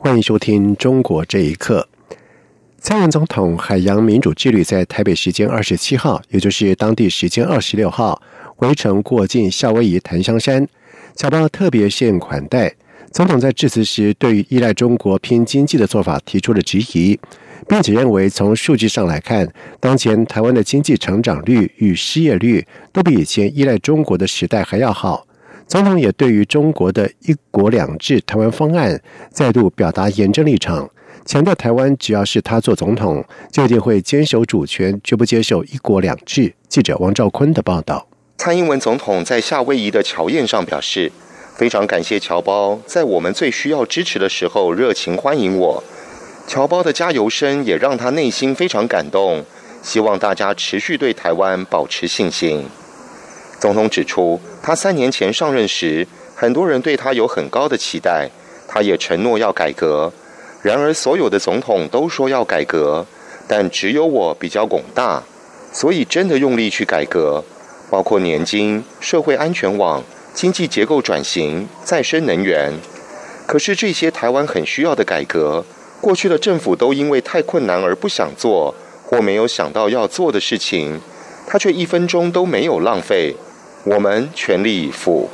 [0.00, 1.86] 欢迎收听《中国这一刻》。
[2.78, 8.22] 蔡文总统海洋民主之旅在台北时间二十七号，也就是当地时间二十六号，
[8.54, 10.64] 回程过境夏威夷檀香山，
[11.16, 12.72] 侨胞特别现款待。
[13.10, 17.18] 总统在致辞时，对于依赖中国拼经济的做法提出了质疑，
[17.66, 25.26] 并且认为从数据上来看，当前台湾的经济成长率与失业率都比以前依赖中国的时代还要好。
[25.68, 28.98] 总统也对于中国的一国两制台湾方案
[29.30, 30.88] 再度表达严正立场，
[31.26, 36.54] 强调台湾只要是他做总统，就一定会坚守主权，绝不接受一国两制。
[36.70, 38.08] 记者王兆坤的报道。
[38.38, 41.12] 蔡英文总统在夏威夷的侨宴上表示，
[41.54, 45.84] 非常感谢侨胞在我们最需要支持的时候热情欢迎我，
[46.46, 49.44] 侨胞的加油声也让他内心非常感动，
[49.82, 52.64] 希望大家持续对台湾保持信心。
[53.58, 58.28] 总统指出，他三年前上任时，很多人对他有很高的期待，
[58.68, 60.12] 他也承诺要改革。
[60.62, 63.06] 然而，所有的总统都说要改革，
[63.46, 65.22] 但只有我比较拱大，
[65.72, 67.42] 所以真的用力去改革，
[67.90, 70.02] 包括年金、社会安全网、
[70.34, 72.74] 经济结构转型、再生能源。
[73.46, 75.64] 可是这些台湾很需要的改革，
[76.00, 81.00] 过去的政府都因为太困难而不想做，或没有想到要做的事情，
[81.46, 83.34] 他却一分钟都没有浪费。
[83.90, 85.30] 我们全力以赴。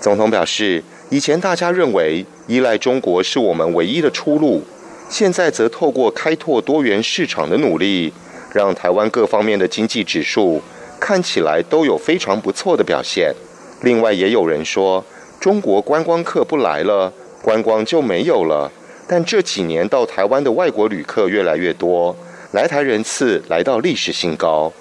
[0.00, 4.62] 总统表示，以前大家认为依赖中国是我们唯一的出路，
[5.10, 8.10] 现在则透过开拓多元市场的努力，
[8.54, 10.62] 让台湾各方面的经济指数
[10.98, 13.34] 看起来都有非常不错的表现。
[13.82, 15.04] 另外，也有人说，
[15.38, 17.12] 中国观光客不来了，
[17.42, 18.72] 观光就没有了。
[19.06, 22.16] 但这几年到台湾的外国旅客越来越多，
[22.52, 24.72] 来台人次来到历史新高。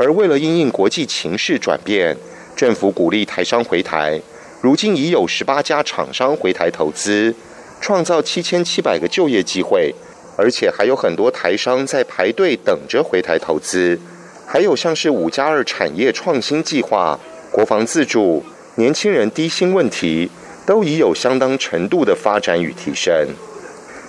[0.00, 2.16] 而为了因应国际情势转变，
[2.56, 4.18] 政府鼓励台商回台，
[4.62, 7.34] 如今已有十八家厂商回台投资，
[7.82, 9.94] 创造七千七百个就业机会，
[10.38, 14.00] 而且还有很多台商在排队等着回台投资。
[14.46, 18.42] 还有像是五加二产业创新计划、国防自主、
[18.76, 20.30] 年轻人低薪问题，
[20.64, 23.12] 都已有相当程度的发展与提升。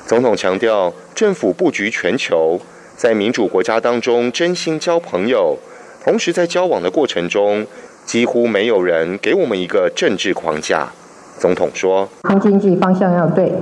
[0.07, 2.61] 总统强调，政府布局全球，
[2.95, 5.59] 在民主国家当中真心交朋友。
[6.03, 7.63] 同时，在交往的过程中，
[8.05, 10.87] 几乎没有人给我们一个政治框架。
[11.37, 13.53] 总统说：“抗经济方向要对。”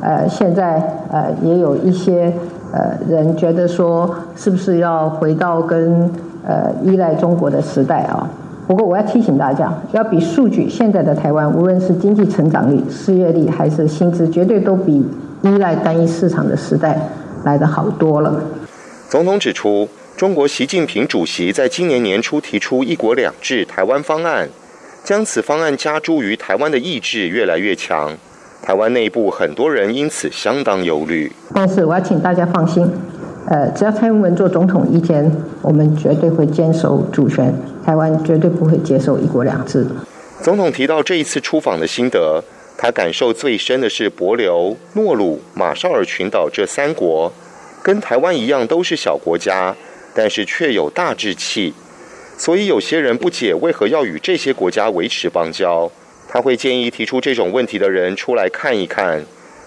[0.00, 2.32] 呃，现在呃也有一些
[2.72, 6.10] 呃人觉得说，是不是要回到跟
[6.46, 8.28] 呃依赖中国的时代啊？
[8.66, 15.06] 不过我要提醒大家，要比数据，现在的台湾无论是经济成长率、失业率还是薪资，绝对都比
[15.42, 16.98] 依赖单一市场的时代
[17.44, 18.42] 来得好多了。
[19.10, 19.86] 总统指出。
[20.16, 24.48] 中国习近平主席在今年年初提出“一国两制”台湾方案，
[25.02, 28.16] 将此方案加诸于台湾的意志越来越强。
[28.62, 31.32] 台湾内部很多人因此相当忧虑。
[31.52, 32.88] 但是我要请大家放心，
[33.48, 35.28] 呃，只要蔡英文做总统一天，
[35.60, 37.52] 我们绝对会坚守主权，
[37.84, 39.84] 台湾绝对不会接受“一国两制”。
[40.40, 42.40] 总统提到这一次出访的心得，
[42.78, 47.32] 他感受最深的是帛琉、诺鲁、马绍尔群岛这三国，
[47.82, 49.74] 跟台湾一样都是小国家。
[50.14, 51.74] 但是却有大志气，
[52.38, 55.90] 所以有些人不解为何要与这些国家维持邦交。
[56.28, 59.24] 他会建议提出这种问题的人出来看一看，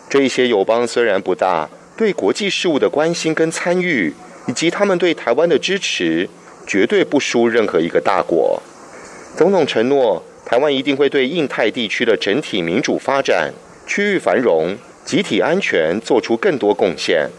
[0.10, 4.14] 这些友邦虽然不大，对国际事务的关心跟参与，
[4.48, 6.28] 以及他们对台湾的支持，
[6.66, 8.62] 绝对不输任何一个大国。
[9.38, 13.54] 总统承诺，台湾一定会对印太地区的整体民主发展、
[13.86, 14.76] 区域繁荣、
[15.06, 17.30] 集体安全做出更多贡献。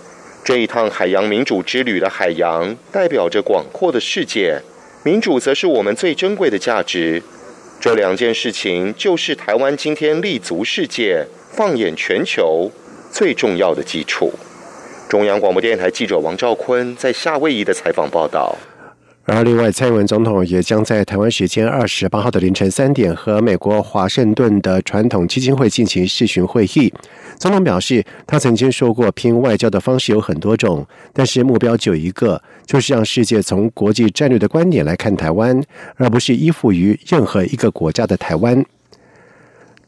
[0.44, 4.61] 这一趟海洋民主之旅的海洋，代表着广阔的世界；
[5.05, 7.23] 民主则是我们最珍贵的价值。
[7.81, 12.70] 这两件事情，就是台湾今天立足世界、放眼全球
[13.12, 14.32] 最重要的基础。
[15.08, 18.56] 中央广播电台记者王兆坤在夏威夷的采访报道。
[19.31, 26.91] 而另外，蔡英文总统也将在台湾时间二十八号的凌晨三点和美国华盛顿的传统基金会进行视讯会议。
[27.37, 35.63] 总统表示，他曾经说过，拼外交的方式有很多种，但是目标只有一个，就是让世界从国际战略的观点来看台湾，
[35.97, 38.65] 而不是依附于任何一个国家的台湾。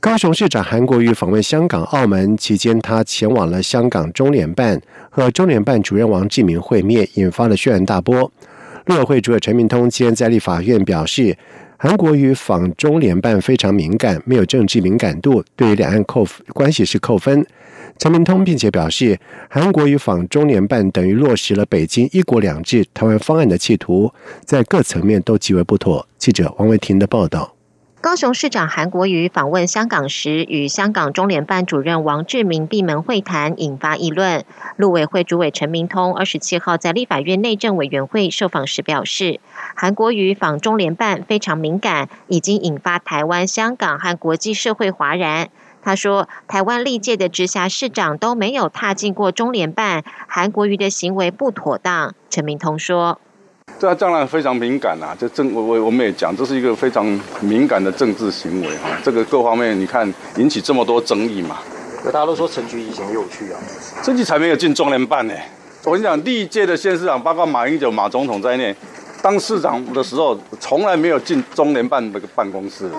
[0.01, 4.79] 高雄市长韩国瑜访问香港、澳门期间，他前往了香港中联办
[5.09, 8.31] 和中联办主任王志明会面，引发了轩然大波。
[8.91, 11.39] 陆委会主委陈明通今天在立法院表示，
[11.77, 17.47] 韩国与访中联办非常敏感，没有政治敏感度，对于两岸扣关系是扣分。
[17.99, 19.17] 陈明通并且表示，
[19.49, 24.13] 韩国与访中联办等于落实了北京“一国两制”台湾方案的企图，
[24.45, 26.05] 在各层面都极为不妥。
[26.19, 27.60] 记者王维婷的报道。
[28.03, 34.43] 高雄市长韩国瑜访问香港时，与香港中联办主任王志明闭门会谈，引发议论。
[34.77, 39.39] 陆委会主委陈明通二十七号在立法院内政委员会受访时表示，
[39.77, 45.51] 韩国瑜访中联办非常敏感，已经引发台湾、香港和国际社会哗然。
[45.83, 52.15] 他说，台湾历届的直辖市长都没有踏进过中联办，韩国瑜的行为不妥当。
[52.31, 53.21] 陈明通说。
[53.81, 55.17] 这当然非常敏感啊！
[55.19, 58.91] 这政我我我们也讲，这是一个非常敏感的政治行为哈。
[59.03, 60.07] 这个各方面你看
[60.37, 61.61] 引起这么多争议嘛？
[62.05, 63.59] 大家都说陈局以前也有去啊，
[64.03, 65.33] 陈局才没有进中联办呢。
[65.85, 68.77] 我跟你讲，历届的县市长，包括马英九马总统在内，
[69.23, 72.91] 当市长的时候从来没有进中联办那个办公室。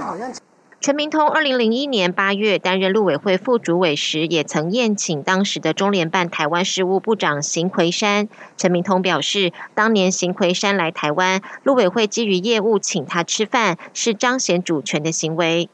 [0.81, 8.27] 陈明通二零零一年八月担任陆委会副主委时，也曾宴请当时的中联办台湾事务部长邢奎山。
[8.57, 15.69] 陈明通表示，当年邢奎山来台湾，陆委会基于业务请他吃饭，是彰显主权的行为。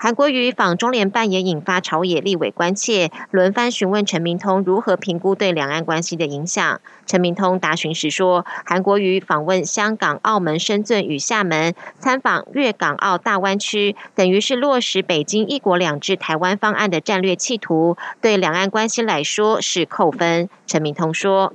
[0.00, 6.80] 韩国瑜访中联办也引发朝野立委关切，轮番询问陈明通如何评估对两岸关系的影响。
[7.04, 20.48] 陈明通答询时说，韩国瑜访问香港、澳门、深圳与厦门，参访粤港澳大湾区，等于是落实北京“一国两制”台湾方案的战略企图，对两岸关系来说是扣分。
[20.64, 21.52] 陈明通说。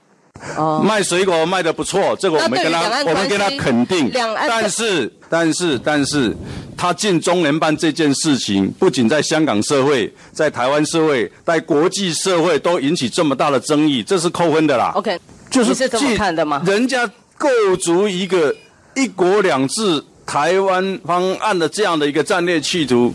[0.84, 4.12] 卖水果卖的不错，这个我们跟他，我们跟他肯定。
[4.14, 6.36] 但是，但是，但是，
[6.76, 14.92] 他进中联办这件事情，不仅在香港社会，在台湾社会，在国际社会都引起这么大的争议，这是扣分的啦。
[14.96, 15.18] OK，
[15.50, 16.62] 就是这么看的吗？
[16.66, 17.48] 人家构
[17.80, 18.54] 筑一个
[18.96, 23.14] 一国两制台湾方案的这样的一个战略企图，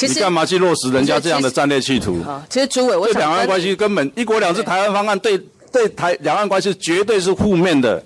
[0.00, 2.22] 你干嘛去落实人家这样的战略企图？
[2.48, 5.40] 其实，主委，我对两岸关系根本一国两制台湾方案对。
[5.74, 8.04] 对台两岸关系绝对是负面的。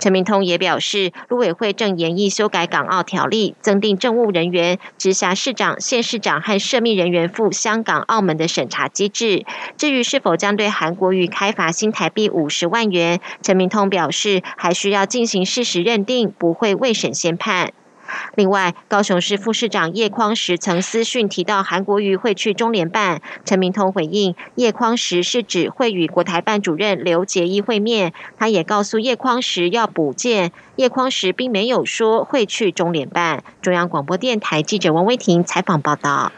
[0.00, 9.46] 陈明通也表示，陆委会正研议修改港澳条例，增订政务人员、直辖市长、县市长和涉密人员赴香港、澳门的审查机制。
[9.76, 17.72] 至于是否将对韩国瑜开罚新台币五十万元，陈明通表示，还需要进行事实认定，不会未审先判。
[18.34, 33.42] 另外，高雄市副市长叶匡时曾私讯提到韩国瑜会去中联办，陈明通回应叶匡时是指会与国台办主任刘杰一会面，他也告诉叶匡时要补件，叶匡时并没有说会去中联办。
[33.62, 36.32] 中央广播电台记者王威婷采访报道。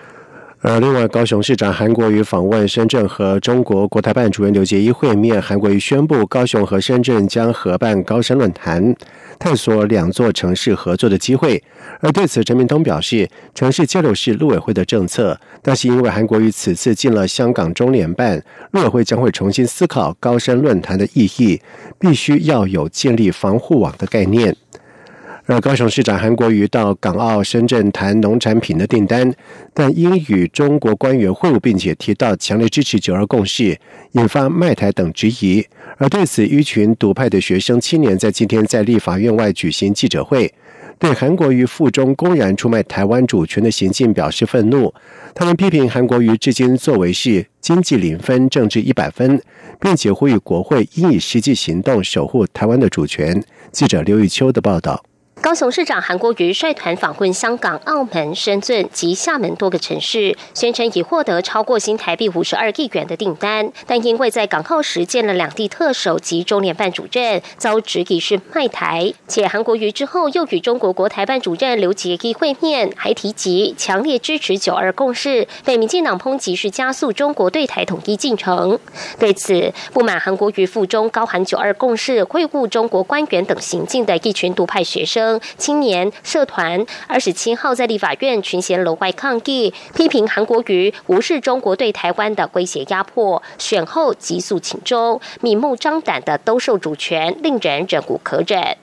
[0.69, 8.93] 而另外，高雄市长韩国瑜访问深圳和中国国台办主任刘杰一会面，韩国瑜宣布高雄和深圳将合办高山论坛。
[9.39, 11.63] 探索两座城市合作的机会，
[12.01, 18.43] 而对此，陈明通表示，城市交流是陆委会的政策，但是因为韩国瑜此次进了香港中联办，
[18.73, 21.61] 陆委会将会重新思考高山论坛的意义，
[21.97, 24.57] 必须要有建立防护网的概念。
[25.47, 29.33] 让高雄市长韩国瑜到港澳深圳谈农产品的订单，
[29.73, 33.79] 但因与中国官员会晤，并且提到强烈支持九二共识，
[34.13, 35.65] 引发卖台等质疑。
[35.99, 40.53] 而对此，一群独派的学生青年在今天在立法院外举行记者会，
[40.99, 44.93] 对韩国瑜附中公然出卖台湾主权的行径表示愤怒。
[45.33, 49.41] 他们批评韩国瑜至今作为是经济零分，政治一百分，
[49.81, 53.41] 并且呼吁国会应以实际行动守护台湾的主权。
[53.71, 55.05] 记者刘玉秋的报道。
[55.43, 69.13] 高雄市长韩国瑜率团访问香港、澳门、深圳及厦门多个城市，宣称已获得超过新台币五十二亿元的订单，但因为在港澳时见了两地特首及中联办主任，遭质疑是卖台。
[69.29, 78.77] 且韩国瑜之后又与中国国台办主任刘杰一会面，还提及强烈支持九二共识，被民进党抨击是加速中国对台统一进程。
[79.19, 85.26] 对此，不满韩国瑜附中高喊九二共识、会晤中国官员等行径的一群独派学生。
[85.57, 98.77] 青年社团二十七号在立法院群贤楼外抗议，批评韩国瑜无视中国对台湾的威胁压迫，选后急速请周，明目张胆的兜售主权，令人忍无可忍。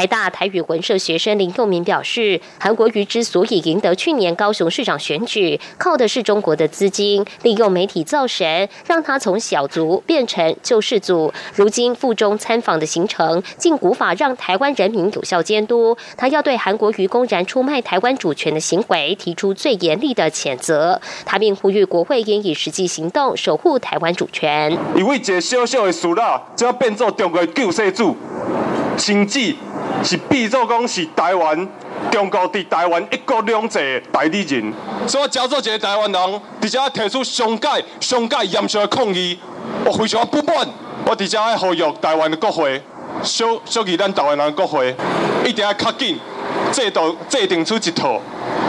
[0.00, 11.30] 台大台语文社学生林佑明表示，韩国瑜之所以赢得去年高雄市长选举，靠的是中国的资金，利用媒体造神，让他从小卒变成救世主。
[11.54, 15.94] 如今附中参访的行程，竟无法让台湾人民有效监督。
[16.16, 20.98] 他要对韩国瑜公然出卖台湾主权的行为提出最严厉的谴责。
[21.26, 24.74] 他并呼吁国会应以实际行动守护台湾主权。
[24.96, 28.16] 因为一个小小的事啦，就要变做中国救世主，
[29.00, 29.56] 甚至。
[30.02, 31.68] 是比作讲是台湾
[32.10, 34.72] 中国伫台湾一国两制的代理人，
[35.06, 37.68] 所以我叫做一个台湾人，直接提出上界
[38.00, 39.38] 上界严肃的抗议，
[39.84, 40.66] 我非常不满，
[41.04, 42.82] 我直接要呼吁台湾的国会，
[43.22, 44.96] 小小于咱台湾人国会，
[45.44, 46.18] 一定要较紧
[46.72, 48.18] 制度制定出一套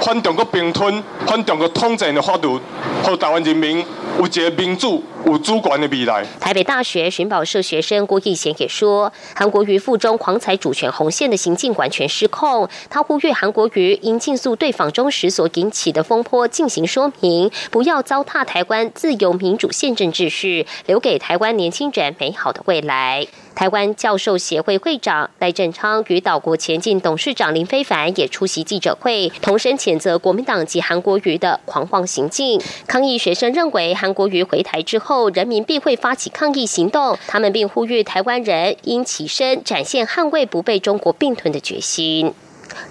[0.02, 2.60] 反中国并吞、反中国统战的法律，
[3.06, 3.86] 和台湾人民。
[4.20, 6.26] 有一个民主、有主管的未来。
[6.40, 12.68] 台北大学寻宝社学生郭义贤也说，韩国瑜腹中狂踩主权红线的行径完全失控。
[12.90, 23.28] 他呼吁韩国瑜应尽速对访中时所引起的风波进行说明，不要糟蹋台湾自由民主宪政秩序，留给台湾年轻人美好的未来。
[23.54, 32.60] 台湾教授协会会长赖振昌与岛国前进董事长林非凡也出席记者会，同声谴责国民党及韩国瑜的狂妄行径。
[32.88, 37.18] 抗议学生认为，韩国瑜回台之后，后人民必会发起抗议行动。
[37.28, 42.34] 他们并呼吁台湾人应起身，展现捍卫不被中国并吞的决心。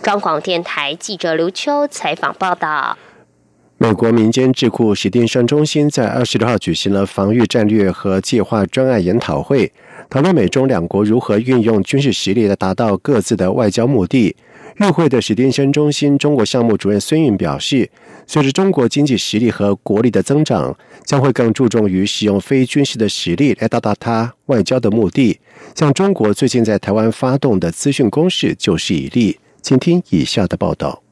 [0.02, 2.98] 中广电台记者刘秋采访报道。
[3.78, 9.72] 美国民间智库史丁生中心在二十六号举行了防御战略和计划专案研讨会。
[10.10, 14.36] 讨论美中两国如何运用军事实力来达到各自的外交目的。
[14.80, 17.90] 与会的史丁生中心中国项目主任孙运表示，
[18.26, 25.38] 随着中国经济实力和国力的增长，将会更注重于使用非军事的实力来达到他外交的目的。
[25.74, 29.38] 像中国最近在台湾发动的资讯攻势就是一例。
[29.60, 31.02] 请听以下的报道。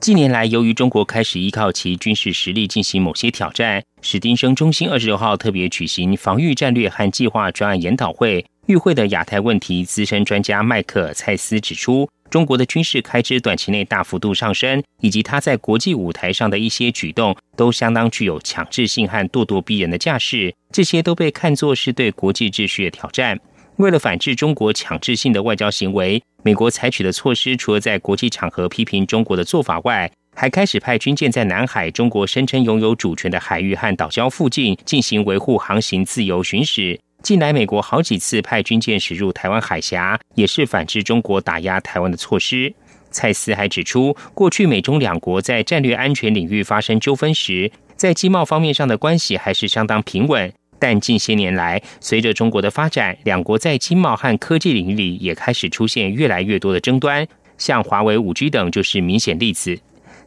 [0.00, 8.44] 近年来，由于中国开始依靠其军事实力进行某些挑战，史丁生中心二十六号特别举行防御战略和计划专案研讨会。
[8.66, 23.38] 与会的亚太问题资深专家麦克蔡斯指出，中国的军事开支短期内大幅度上升，以及他在国际舞台上的一些举动，都相当具有强制性和咄咄逼人的架势，这些都被看作是对国际秩序的挑战。
[23.76, 36.98] 为了反制中国强制性的外交行为，美国采取的措施，除了在国际场合批评中国的做法外，还开始派军舰在南海中国声称拥有主权的海域和岛礁附近进行维护航行自由巡视。
[37.22, 42.72] 近来，美国好几次派军舰驶入台湾海峡，也是反制中国打压台湾的措施。
[43.10, 50.52] 蔡斯还指出，过去美中两国在战略安全领域发生纠纷时，在经贸方面上的关系还是相当平稳。
[50.78, 57.26] 但近些年来，随着中国的发展，两国在经贸和科技领域里也开始出现越来越多的争端，
[57.58, 59.76] 像华为、五 G 等就是明显例子。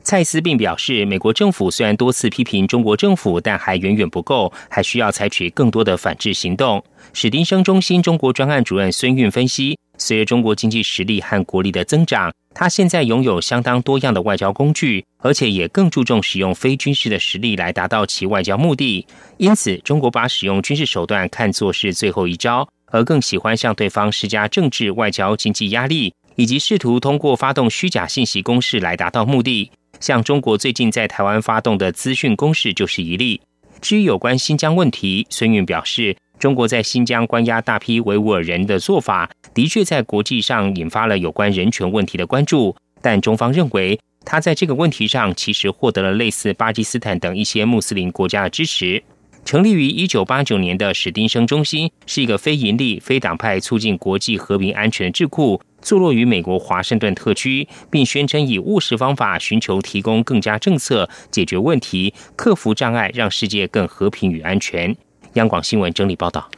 [0.01, 6.83] 蔡斯并表示，美国政府虽然多次批评中国政府，但还远远不够，还需要采取更多的反制行动。
[7.13, 19.05] 史丁生中心中国专案主任孙运分析，随着中国经济实力和国力的增长，他现在拥有相当多样的外交工具，而且也更注重使用非军事的实力来达到其外交目的。
[19.37, 29.71] 因此，中国把使用军事手段看作是最后一招，而更喜欢向对方施加政治、外交、经济压力，以及试图通过发动虚假信息攻势来达到目的。
[29.99, 33.39] 像中国最近在台湾发动的资讯攻势就是一例。
[33.81, 42.75] 至于有关新疆问题，孙运表示，中国在新疆关押大批维吾尔人的做法，的确在国际上引发了有关人权问题的关注。
[43.01, 49.01] 但中方认为，他在这个问题上其实获得了类似巴基斯坦等一些穆斯林国家的支持。
[49.45, 55.59] 成立于一九八九年的史丁生中心是一个非营利、非党派促进国际和平安全智库。
[55.81, 64.95] 坐落于美国华盛顿特区，并宣称以务实方法寻求提供更加政策解决问题、克服障碍，让世界更和平与安全。
[65.33, 66.49] 央广新闻整理报道。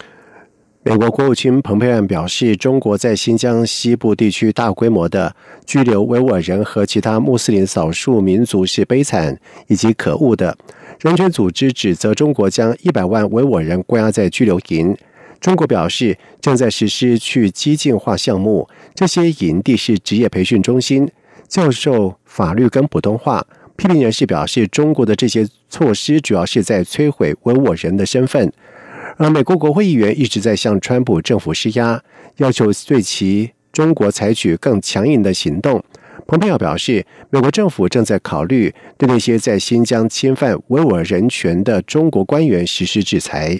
[0.84, 10.58] 美国国务卿蓬佩奥表示，中国在新疆西部地区大规模的拘留维吾尔人和其他穆斯林少数民族是悲惨以及可恶的。
[11.00, 14.98] 人权组织指责中国将一百万维吾尔人关押在拘留营。
[15.42, 21.10] 中国表示正在实施去激进化项目，这些营地是职业培训中心，
[21.48, 23.46] 教授法律跟普通话。
[23.76, 28.54] 批评人士表示，中国的这些措施主要是在摧毁维吾尔人的身份。
[29.18, 32.00] 而美国国会议员一直在向川普政府施压，
[32.38, 35.84] 要求对其中国采取更强硬的行动。
[36.28, 43.60] 蓬佩奥表示，美国政府正在考虑对那些在新疆侵犯维吾尔人权的中国官员实施制裁。